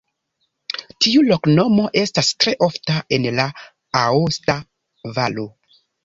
[1.05, 3.45] Tiu loknomo estas tre ofta en la
[3.99, 4.55] Aosta
[5.19, 5.45] Valo.